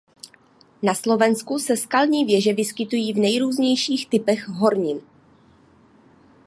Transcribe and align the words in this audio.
Na 0.83 0.93
Slovensku 0.95 1.59
se 1.59 1.77
skalní 1.77 2.25
věže 2.25 2.53
vyskytují 2.53 3.13
v 3.13 3.17
nejrůznějších 3.17 4.09
typech 4.09 4.47
hornin. 4.47 5.01